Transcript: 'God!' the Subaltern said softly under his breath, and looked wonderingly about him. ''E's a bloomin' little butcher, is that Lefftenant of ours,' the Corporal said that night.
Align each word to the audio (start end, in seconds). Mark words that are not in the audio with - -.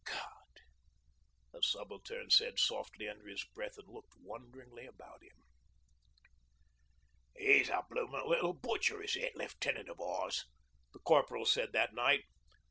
'God!' 0.03 0.61
the 1.51 1.61
Subaltern 1.61 2.31
said 2.31 2.57
softly 2.57 3.07
under 3.07 3.27
his 3.27 3.43
breath, 3.53 3.77
and 3.77 3.87
looked 3.87 4.15
wonderingly 4.19 4.87
about 4.87 5.21
him. 5.21 5.37
''E's 7.37 7.69
a 7.69 7.85
bloomin' 7.87 8.25
little 8.25 8.53
butcher, 8.53 9.03
is 9.03 9.13
that 9.13 9.35
Lefftenant 9.37 9.89
of 9.93 10.01
ours,' 10.01 10.45
the 10.91 10.99
Corporal 11.05 11.45
said 11.45 11.71
that 11.73 11.93
night. 11.93 12.23